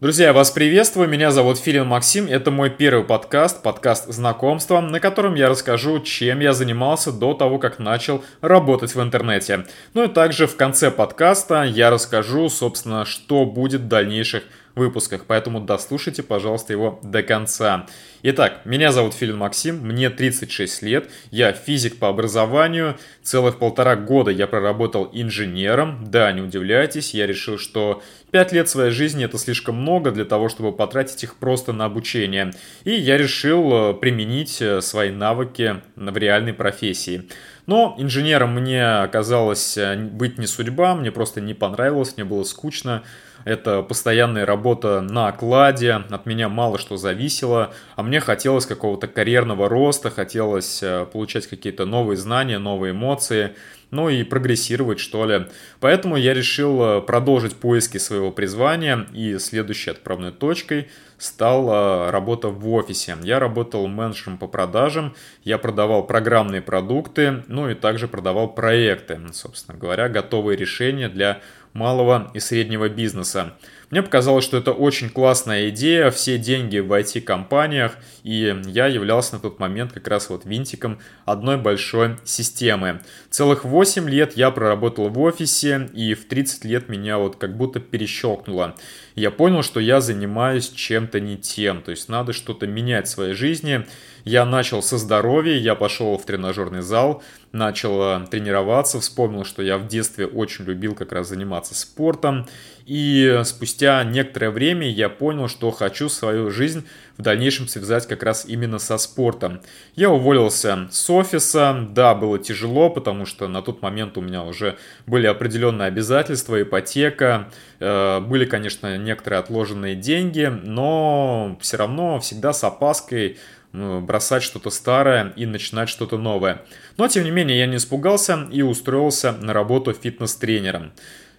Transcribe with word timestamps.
Друзья, 0.00 0.28
я 0.28 0.32
вас 0.32 0.50
приветствую, 0.50 1.10
меня 1.10 1.30
зовут 1.30 1.58
Филин 1.58 1.86
Максим, 1.86 2.26
это 2.26 2.50
мой 2.50 2.70
первый 2.70 3.04
подкаст, 3.04 3.62
подкаст 3.62 4.10
знакомства, 4.10 4.80
на 4.80 4.98
котором 4.98 5.34
я 5.34 5.50
расскажу, 5.50 6.00
чем 6.00 6.40
я 6.40 6.54
занимался 6.54 7.12
до 7.12 7.34
того, 7.34 7.58
как 7.58 7.78
начал 7.78 8.24
работать 8.40 8.94
в 8.94 9.02
интернете. 9.02 9.66
Ну 9.92 10.04
и 10.04 10.08
также 10.08 10.46
в 10.46 10.56
конце 10.56 10.90
подкаста 10.90 11.64
я 11.64 11.90
расскажу, 11.90 12.48
собственно, 12.48 13.04
что 13.04 13.44
будет 13.44 13.82
в 13.82 13.88
дальнейших 13.88 14.44
выпусках, 14.74 15.24
поэтому 15.26 15.60
дослушайте, 15.60 16.22
пожалуйста, 16.22 16.72
его 16.72 17.00
до 17.02 17.22
конца. 17.22 17.86
Итак, 18.22 18.62
меня 18.64 18.92
зовут 18.92 19.14
Филин 19.14 19.38
Максим, 19.38 19.76
мне 19.76 20.10
36 20.10 20.82
лет, 20.82 21.10
я 21.30 21.52
физик 21.52 21.98
по 21.98 22.08
образованию, 22.08 22.98
целых 23.22 23.58
полтора 23.58 23.96
года 23.96 24.30
я 24.30 24.46
проработал 24.46 25.08
инженером. 25.12 26.04
Да, 26.10 26.30
не 26.32 26.42
удивляйтесь, 26.42 27.14
я 27.14 27.26
решил, 27.26 27.58
что 27.58 28.02
5 28.30 28.52
лет 28.52 28.68
своей 28.68 28.90
жизни 28.90 29.24
это 29.24 29.38
слишком 29.38 29.76
много 29.76 30.10
для 30.10 30.24
того, 30.24 30.48
чтобы 30.48 30.72
потратить 30.72 31.24
их 31.24 31.36
просто 31.36 31.72
на 31.72 31.86
обучение. 31.86 32.52
И 32.84 32.92
я 32.92 33.16
решил 33.16 33.72
э, 33.72 33.94
применить 33.94 34.60
э, 34.60 34.80
свои 34.80 35.10
навыки 35.10 35.76
в 35.96 36.16
реальной 36.16 36.52
профессии. 36.52 37.28
Но 37.66 37.94
инженером 37.98 38.54
мне 38.54 38.84
оказалось 38.84 39.76
э, 39.76 39.96
быть 39.96 40.38
не 40.38 40.46
судьба, 40.46 40.94
мне 40.94 41.10
просто 41.10 41.40
не 41.40 41.54
понравилось, 41.54 42.14
мне 42.16 42.24
было 42.24 42.44
скучно. 42.44 43.02
Это 43.44 43.82
постоянная 43.82 44.44
работа 44.44 45.00
на 45.00 45.28
окладе, 45.28 46.02
от 46.10 46.26
меня 46.26 46.48
мало 46.48 46.78
что 46.78 46.96
зависело, 46.96 47.72
а 47.96 48.02
мне 48.02 48.20
хотелось 48.20 48.66
какого-то 48.66 49.08
карьерного 49.08 49.68
роста, 49.68 50.10
хотелось 50.10 50.82
э, 50.82 51.06
получать 51.10 51.46
какие-то 51.46 51.86
новые 51.86 52.16
знания, 52.16 52.58
новые 52.58 52.92
эмоции, 52.92 53.54
ну 53.90 54.08
и 54.08 54.22
прогрессировать, 54.22 55.00
что 55.00 55.26
ли. 55.26 55.46
Поэтому 55.80 56.16
я 56.16 56.34
решил 56.34 56.82
э, 56.82 57.00
продолжить 57.00 57.56
поиски 57.56 57.98
своего 57.98 58.30
призвания, 58.30 59.06
и 59.12 59.38
следующей 59.38 59.90
отправной 59.90 60.32
точкой 60.32 60.88
стала 61.18 62.10
работа 62.10 62.48
в 62.48 62.68
офисе. 62.70 63.16
Я 63.22 63.38
работал 63.38 63.86
менеджером 63.86 64.38
по 64.38 64.46
продажам, 64.46 65.14
я 65.44 65.58
продавал 65.58 66.06
программные 66.06 66.62
продукты, 66.62 67.42
ну 67.46 67.68
и 67.68 67.74
также 67.74 68.08
продавал 68.08 68.48
проекты, 68.48 69.20
собственно 69.32 69.76
говоря, 69.76 70.08
готовые 70.08 70.56
решения 70.56 71.08
для 71.08 71.40
малого 71.72 72.30
и 72.34 72.40
среднего 72.40 72.88
бизнеса. 72.88 73.54
Мне 73.90 74.02
показалось, 74.02 74.44
что 74.44 74.56
это 74.56 74.72
очень 74.72 75.08
классная 75.08 75.68
идея, 75.70 76.10
все 76.10 76.38
деньги 76.38 76.78
в 76.78 76.92
IT-компаниях, 76.92 77.96
и 78.22 78.56
я 78.66 78.86
являлся 78.86 79.34
на 79.34 79.40
тот 79.40 79.58
момент 79.58 79.92
как 79.92 80.06
раз 80.06 80.30
вот 80.30 80.44
винтиком 80.44 81.00
одной 81.24 81.56
большой 81.56 82.16
системы. 82.24 83.00
Целых 83.30 83.64
8 83.64 84.08
лет 84.08 84.36
я 84.36 84.52
проработал 84.52 85.08
в 85.08 85.18
офисе, 85.20 85.90
и 85.92 86.14
в 86.14 86.26
30 86.26 86.64
лет 86.64 86.88
меня 86.88 87.18
вот 87.18 87.34
как 87.34 87.56
будто 87.56 87.80
перещелкнуло. 87.80 88.76
Я 89.16 89.32
понял, 89.32 89.64
что 89.64 89.80
я 89.80 90.00
занимаюсь 90.00 90.68
чем-то 90.68 91.18
не 91.18 91.36
тем, 91.36 91.82
то 91.82 91.90
есть 91.90 92.08
надо 92.08 92.32
что-то 92.32 92.68
менять 92.68 93.08
в 93.08 93.10
своей 93.10 93.34
жизни. 93.34 93.86
Я 94.24 94.44
начал 94.44 94.82
со 94.82 94.98
здоровья, 94.98 95.56
я 95.56 95.74
пошел 95.74 96.16
в 96.16 96.24
тренажерный 96.24 96.82
зал, 96.82 97.22
начал 97.52 98.26
тренироваться, 98.26 99.00
вспомнил, 99.00 99.44
что 99.44 99.62
я 99.62 99.78
в 99.78 99.88
детстве 99.88 100.26
очень 100.26 100.64
любил 100.64 100.94
как 100.94 101.12
раз 101.12 101.28
заниматься 101.28 101.74
спортом. 101.74 102.46
И 102.86 103.40
спустя 103.44 104.02
некоторое 104.04 104.50
время 104.50 104.88
я 104.90 105.08
понял, 105.08 105.48
что 105.48 105.70
хочу 105.70 106.08
свою 106.08 106.50
жизнь 106.50 106.84
в 107.16 107.22
дальнейшем 107.22 107.68
связать 107.68 108.08
как 108.08 108.22
раз 108.22 108.46
именно 108.46 108.78
со 108.78 108.98
спортом. 108.98 109.60
Я 109.94 110.10
уволился 110.10 110.88
с 110.90 111.08
офиса, 111.10 111.86
да, 111.90 112.14
было 112.14 112.38
тяжело, 112.38 112.90
потому 112.90 113.26
что 113.26 113.46
на 113.46 113.62
тот 113.62 113.82
момент 113.82 114.16
у 114.16 114.22
меня 114.22 114.42
уже 114.42 114.76
были 115.06 115.26
определенные 115.26 115.88
обязательства, 115.88 116.60
ипотека, 116.62 117.50
э, 117.78 118.20
были, 118.20 118.44
конечно, 118.44 118.96
некоторые 118.96 119.40
отложенные 119.40 119.94
деньги, 119.94 120.46
но 120.46 121.58
все 121.60 121.76
равно 121.76 122.18
всегда 122.20 122.52
с 122.52 122.64
опаской 122.64 123.38
бросать 123.72 124.42
что-то 124.42 124.70
старое 124.70 125.32
и 125.36 125.46
начинать 125.46 125.88
что-то 125.88 126.18
новое. 126.18 126.62
Но, 126.96 127.08
тем 127.08 127.24
не 127.24 127.30
менее, 127.30 127.58
я 127.58 127.66
не 127.66 127.76
испугался 127.76 128.48
и 128.50 128.62
устроился 128.62 129.32
на 129.32 129.52
работу 129.52 129.92
фитнес-тренером. 129.92 130.92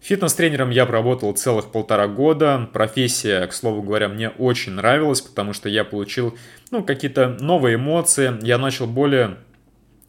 Фитнес-тренером 0.00 0.70
я 0.70 0.86
проработал 0.86 1.32
целых 1.32 1.72
полтора 1.72 2.06
года. 2.06 2.68
Профессия, 2.72 3.46
к 3.46 3.52
слову 3.52 3.82
говоря, 3.82 4.08
мне 4.08 4.28
очень 4.28 4.72
нравилась, 4.72 5.20
потому 5.20 5.52
что 5.52 5.68
я 5.68 5.84
получил 5.84 6.38
ну, 6.70 6.84
какие-то 6.84 7.36
новые 7.40 7.74
эмоции. 7.74 8.38
Я 8.42 8.58
начал 8.58 8.86
более 8.86 9.38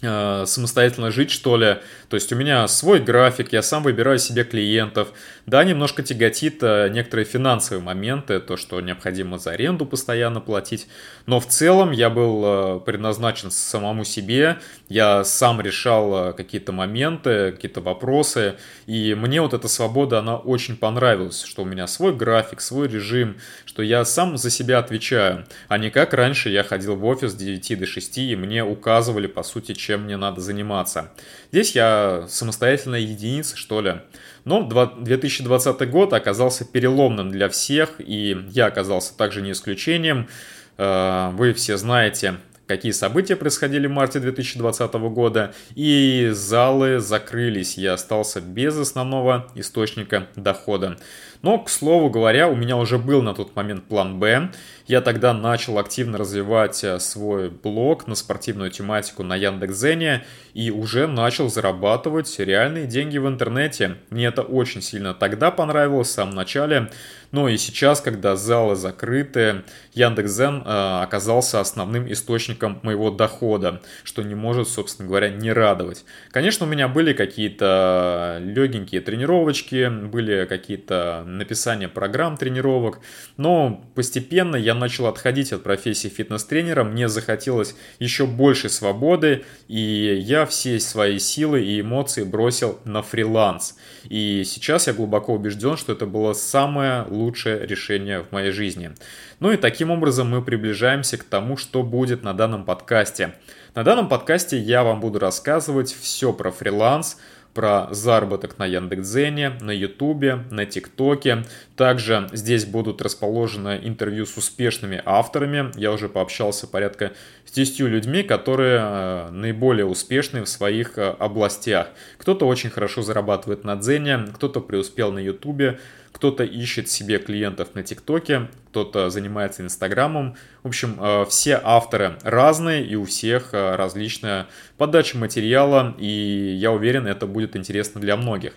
Э, 0.00 0.44
самостоятельно 0.46 1.10
жить, 1.10 1.32
что 1.32 1.56
ли. 1.56 1.78
То 2.08 2.14
есть 2.14 2.32
у 2.32 2.36
меня 2.36 2.68
свой 2.68 3.00
график, 3.00 3.52
я 3.52 3.62
сам 3.62 3.82
выбираю 3.82 4.20
себе 4.20 4.44
клиентов. 4.44 5.08
Да, 5.44 5.64
немножко 5.64 6.04
тяготит 6.04 6.62
э, 6.62 6.88
некоторые 6.90 7.24
финансовые 7.24 7.82
моменты, 7.82 8.38
то, 8.38 8.56
что 8.56 8.80
необходимо 8.80 9.38
за 9.38 9.50
аренду 9.52 9.86
постоянно 9.86 10.40
платить. 10.40 10.86
Но 11.26 11.40
в 11.40 11.48
целом 11.48 11.90
я 11.90 12.10
был 12.10 12.42
э, 12.44 12.80
предназначен 12.86 13.50
самому 13.50 14.04
себе, 14.04 14.58
я 14.88 15.24
сам 15.24 15.60
решал 15.60 16.32
какие-то 16.32 16.70
моменты, 16.70 17.50
какие-то 17.50 17.80
вопросы. 17.80 18.54
И 18.86 19.16
мне 19.16 19.42
вот 19.42 19.52
эта 19.52 19.66
свобода, 19.66 20.20
она 20.20 20.36
очень 20.36 20.76
понравилась, 20.76 21.42
что 21.42 21.62
у 21.62 21.66
меня 21.66 21.88
свой 21.88 22.14
график, 22.14 22.60
свой 22.60 22.86
режим, 22.86 23.38
что 23.66 23.82
я 23.82 24.04
сам 24.04 24.36
за 24.36 24.50
себя 24.50 24.78
отвечаю. 24.78 25.44
А 25.66 25.76
не 25.76 25.90
как 25.90 26.14
раньше 26.14 26.50
я 26.50 26.62
ходил 26.62 26.94
в 26.94 27.04
офис 27.04 27.32
с 27.32 27.34
9 27.34 27.80
до 27.80 27.86
6, 27.86 28.18
и 28.18 28.36
мне 28.36 28.62
указывали, 28.62 29.26
по 29.26 29.42
сути, 29.42 29.74
чем 29.88 30.02
мне 30.02 30.18
надо 30.18 30.42
заниматься. 30.42 31.12
Здесь 31.50 31.74
я 31.74 32.26
самостоятельная 32.28 33.00
единица, 33.00 33.56
что 33.56 33.80
ли. 33.80 34.02
Но 34.44 34.62
2020 34.62 35.90
год 35.90 36.12
оказался 36.12 36.66
переломным 36.66 37.30
для 37.30 37.48
всех, 37.48 37.92
и 37.98 38.36
я 38.50 38.66
оказался 38.66 39.16
также 39.16 39.40
не 39.40 39.52
исключением. 39.52 40.28
Э, 40.76 41.30
вы 41.32 41.54
все 41.54 41.78
знаете, 41.78 42.34
какие 42.68 42.92
события 42.92 43.34
происходили 43.34 43.86
в 43.86 43.90
марте 43.90 44.20
2020 44.20 44.92
года, 44.94 45.54
и 45.74 46.28
залы 46.32 47.00
закрылись, 47.00 47.78
я 47.78 47.94
остался 47.94 48.40
без 48.40 48.76
основного 48.76 49.48
источника 49.54 50.28
дохода. 50.36 50.98
Но, 51.42 51.58
к 51.58 51.70
слову 51.70 52.10
говоря, 52.10 52.48
у 52.48 52.56
меня 52.56 52.76
уже 52.76 52.98
был 52.98 53.22
на 53.22 53.32
тот 53.32 53.54
момент 53.56 53.84
план 53.84 54.18
«Б». 54.18 54.50
Я 54.86 55.00
тогда 55.02 55.32
начал 55.32 55.78
активно 55.78 56.18
развивать 56.18 56.82
э, 56.82 56.98
свой 56.98 57.50
блог 57.50 58.06
на 58.06 58.14
спортивную 58.14 58.70
тематику 58.70 59.22
на 59.22 59.36
Яндекс.Зене 59.36 60.24
и 60.54 60.70
уже 60.70 61.06
начал 61.06 61.48
зарабатывать 61.48 62.38
реальные 62.38 62.86
деньги 62.86 63.18
в 63.18 63.28
интернете. 63.28 63.96
Мне 64.10 64.26
это 64.26 64.42
очень 64.42 64.82
сильно 64.82 65.14
тогда 65.14 65.50
понравилось 65.50 66.08
в 66.08 66.12
самом 66.12 66.34
начале. 66.34 66.90
Ну 67.30 67.48
и 67.48 67.56
сейчас, 67.58 68.00
когда 68.00 68.36
залы 68.36 68.74
закрыты, 68.74 69.64
Яндекс.Зен 69.92 70.62
э, 70.64 71.02
оказался 71.02 71.60
основным 71.60 72.10
источником 72.10 72.80
моего 72.82 73.10
дохода, 73.10 73.82
что 74.02 74.22
не 74.22 74.34
может, 74.34 74.68
собственно 74.68 75.08
говоря, 75.08 75.28
не 75.28 75.52
радовать. 75.52 76.04
Конечно, 76.30 76.66
у 76.66 76.68
меня 76.68 76.88
были 76.88 77.12
какие-то 77.12 78.38
легенькие 78.40 79.00
тренировочки, 79.00 79.88
были 79.88 80.46
какие-то 80.46 81.24
написания 81.26 81.88
программ 81.88 82.36
тренировок, 82.36 83.00
но 83.36 83.84
постепенно 83.94 84.56
я 84.56 84.74
начал 84.74 85.06
отходить 85.06 85.52
от 85.52 85.62
профессии 85.62 86.08
фитнес-тренера, 86.08 86.84
мне 86.84 87.08
захотелось 87.08 87.74
еще 87.98 88.26
больше 88.26 88.68
свободы, 88.68 89.44
и 89.66 89.80
я 90.20 90.46
все 90.46 90.80
свои 90.80 91.18
силы 91.18 91.62
и 91.62 91.80
эмоции 91.80 92.22
бросил 92.22 92.78
на 92.84 93.02
фриланс. 93.02 93.76
И 94.04 94.44
сейчас 94.46 94.86
я 94.86 94.92
глубоко 94.94 95.34
убежден, 95.34 95.76
что 95.76 95.92
это 95.92 96.06
было 96.06 96.32
самое 96.32 97.02
лучшее 97.02 97.17
решение 97.26 98.22
в 98.22 98.32
моей 98.32 98.50
жизни. 98.50 98.92
Ну 99.40 99.52
и 99.52 99.56
таким 99.56 99.90
образом 99.90 100.30
мы 100.30 100.42
приближаемся 100.42 101.18
к 101.18 101.24
тому, 101.24 101.56
что 101.56 101.82
будет 101.82 102.22
на 102.22 102.34
данном 102.34 102.64
подкасте. 102.64 103.34
На 103.74 103.84
данном 103.84 104.08
подкасте 104.08 104.58
я 104.58 104.82
вам 104.82 105.00
буду 105.00 105.18
рассказывать 105.18 105.92
все 105.92 106.32
про 106.32 106.50
фриланс, 106.50 107.18
про 107.58 107.88
заработок 107.90 108.58
на 108.58 108.66
Яндекс.Зене, 108.66 109.58
на 109.60 109.72
Ютубе, 109.72 110.44
на 110.50 110.64
ТикТоке. 110.64 111.44
Также 111.76 112.28
здесь 112.32 112.64
будут 112.64 113.02
расположены 113.02 113.80
интервью 113.82 114.26
с 114.26 114.36
успешными 114.36 115.02
авторами. 115.04 115.72
Я 115.76 115.90
уже 115.90 116.08
пообщался 116.08 116.68
порядка 116.68 117.12
с 117.46 117.50
10 117.50 117.80
людьми, 117.80 118.22
которые 118.22 118.78
э, 118.80 119.30
наиболее 119.30 119.86
успешны 119.86 120.42
в 120.42 120.48
своих 120.48 120.98
э, 120.98 121.16
областях. 121.18 121.88
Кто-то 122.18 122.46
очень 122.46 122.70
хорошо 122.70 123.02
зарабатывает 123.02 123.64
на 123.64 123.74
Дзене, 123.74 124.26
кто-то 124.34 124.60
преуспел 124.60 125.10
на 125.10 125.18
Ютубе, 125.18 125.80
кто-то 126.12 126.44
ищет 126.44 126.88
себе 126.88 127.18
клиентов 127.18 127.74
на 127.74 127.82
ТикТоке, 127.82 128.48
кто-то 128.70 129.10
занимается 129.10 129.62
Инстаграмом. 129.62 130.36
В 130.62 130.68
общем, 130.68 130.96
э, 131.00 131.24
все 131.28 131.60
авторы 131.62 132.18
разные 132.22 132.84
и 132.84 132.96
у 132.96 133.04
всех 133.04 133.52
э, 133.52 133.76
различная 133.76 134.46
подача 134.76 135.16
материала, 135.16 135.94
и 135.98 136.56
я 136.58 136.72
уверен, 136.72 137.06
это 137.06 137.26
будет 137.26 137.56
интересно 137.56 138.00
для 138.00 138.16
многих. 138.16 138.54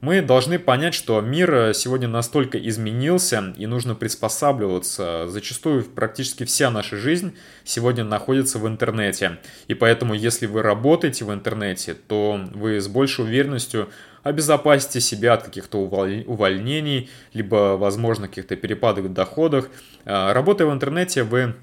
Мы 0.00 0.22
должны 0.22 0.58
понять, 0.58 0.94
что 0.94 1.20
мир 1.20 1.52
э, 1.52 1.74
сегодня 1.74 2.08
настолько 2.08 2.56
изменился 2.58 3.52
и 3.58 3.66
нужно 3.66 3.94
приспосабливаться. 3.94 5.28
Зачастую 5.28 5.84
практически 5.84 6.44
вся 6.44 6.70
наша 6.70 6.96
жизнь 6.96 7.34
сегодня 7.64 8.02
находится 8.02 8.58
в 8.58 8.66
интернете. 8.66 9.38
И 9.68 9.74
поэтому, 9.74 10.14
если 10.14 10.46
вы 10.46 10.62
работаете 10.62 11.26
в 11.26 11.34
интернете, 11.34 11.92
то 11.92 12.40
вы 12.54 12.80
с 12.80 12.88
большей 12.88 13.26
уверенностью 13.26 13.90
обезопасите 14.22 15.00
себя 15.00 15.34
от 15.34 15.42
каких-то 15.42 15.78
увольнений, 15.78 17.10
либо, 17.32 17.76
возможно, 17.76 18.28
каких-то 18.28 18.56
перепадов 18.56 19.06
в 19.06 19.12
доходах. 19.12 19.68
А, 20.04 20.32
работая 20.32 20.66
в 20.66 20.72
интернете, 20.72 21.22
вы 21.22 21.54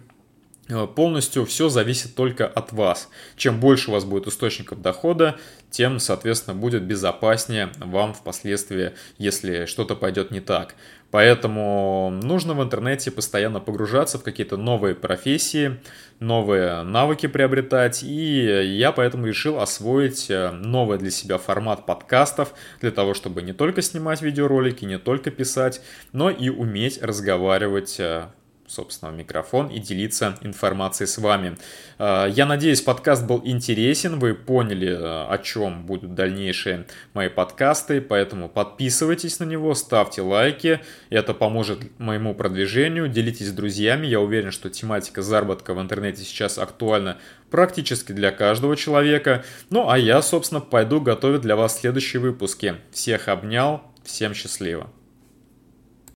Э, 0.69 0.86
полностью 0.86 1.45
все 1.45 1.69
зависит 1.69 2.15
только 2.15 2.45
от 2.45 2.74
вас. 2.74 3.09
Чем 3.36 3.59
больше 3.59 3.89
у 3.89 3.94
вас 3.94 4.04
будет 4.04 4.27
источников 4.27 4.81
дохода, 4.81 5.38
тем, 5.69 6.00
соответственно, 6.00 6.56
будет 6.56 6.83
безопаснее 6.83 7.71
вам 7.77 8.13
впоследствии, 8.13 8.92
если 9.18 9.65
что-то 9.65 9.95
пойдет 9.95 10.31
не 10.31 10.42
так. 10.42 10.75
Поэтому 11.09 12.12
нужно 12.21 12.54
в 12.54 12.62
интернете 12.62 13.12
постоянно 13.12 13.59
погружаться 13.59 14.18
в 14.18 14.24
какие-то 14.24 14.57
новые 14.57 14.94
профессии, 14.94 15.80
новые 16.19 16.83
навыки 16.83 17.27
приобретать. 17.27 18.04
И 18.04 18.44
я 18.77 18.92
поэтому 18.92 19.25
решил 19.25 19.59
освоить 19.59 20.30
э, 20.30 20.51
новый 20.51 20.98
для 20.98 21.12
себя 21.12 21.38
формат 21.38 21.86
подкастов, 21.86 22.54
для 22.81 22.92
того, 22.92 23.13
чтобы 23.13 23.42
не 23.42 23.54
только 23.54 23.81
снимать 23.81 24.21
видеоролики, 24.21 24.83
не 24.83 24.98
только 24.98 25.31
писать, 25.31 25.81
но 26.12 26.30
и 26.30 26.50
уметь 26.50 27.01
разговаривать 27.01 28.00
э, 28.00 28.27
собственно, 28.68 29.12
микрофон 29.12 29.68
и 29.68 29.80
делиться 29.80 30.38
информацией 30.42 31.08
с 31.08 31.18
вами. 31.18 31.58
А, 31.98 32.28
я 32.28 32.46
надеюсь, 32.46 32.81
подкаст 32.81 33.25
был 33.25 33.42
интересен, 33.44 34.19
вы 34.19 34.36
поняли, 34.36 34.96
а, 35.00 35.28
о 35.31 35.38
чем 35.38 35.86
будут 35.86 36.14
дальнейшие 36.14 36.86
мои 37.14 37.30
подкасты, 37.30 38.02
поэтому 38.02 38.50
подписывайтесь 38.50 39.40
на 39.40 39.46
него, 39.46 39.74
ставьте 39.74 40.22
лайки, 40.22 40.81
это 41.10 41.34
поможет 41.34 41.80
моему 42.00 42.36
продвижению, 42.36 43.08
делитесь 43.08 43.48
с 43.48 43.54
друзьями, 43.54 44.06
я 44.06 44.19
уверен, 44.19 44.52
что 44.52 44.69
тематика 44.69 45.22
заработка 45.22 45.74
в 45.74 45.81
интернете 45.81 46.24
сейчас 46.24 46.58
актуальна 46.58 47.18
практически 47.50 48.12
для 48.12 48.31
каждого 48.31 48.75
человека. 48.75 49.46
Ну 49.69 49.90
а 49.90 49.98
я, 49.98 50.22
собственно, 50.22 50.62
пойду 50.62 51.00
готовить 51.00 51.42
для 51.42 51.56
вас 51.56 51.80
следующие 51.80 52.19
выпуски. 52.19 52.75
Всех 52.92 53.30
обнял, 53.30 53.81
всем 54.04 54.34
счастливо. 54.34 54.92